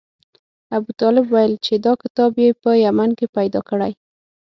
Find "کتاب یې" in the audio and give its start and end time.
2.03-2.49